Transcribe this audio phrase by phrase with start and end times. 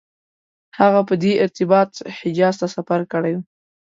[0.79, 3.39] هغه په دې ارتباط حجاز ته سفر کړی و.